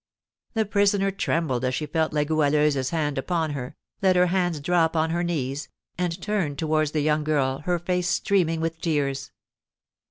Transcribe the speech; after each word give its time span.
The 0.55 0.65
prisoner 0.65 1.11
trembled 1.11 1.63
as 1.63 1.75
she 1.75 1.85
felt 1.85 2.11
La 2.11 2.23
Goualeuse's 2.23 2.89
hand 2.89 3.19
upon 3.19 3.51
her, 3.51 3.75
let 4.01 4.15
her 4.15 4.25
hands 4.25 4.59
drop 4.59 4.95
on 4.95 5.11
her 5.11 5.21
knees, 5.21 5.69
and 5.95 6.19
turned 6.19 6.57
towards 6.57 6.89
the 6.89 7.01
young 7.01 7.23
girl, 7.23 7.59
her 7.65 7.77
face 7.77 8.09
streaming 8.09 8.61
with 8.61 8.81
tears. 8.81 9.29